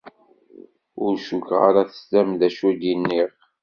[1.03, 3.29] Ur cukkeɣ ara teslam-d acu i d-nniɣ.